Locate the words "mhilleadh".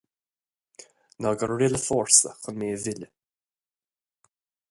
2.79-3.09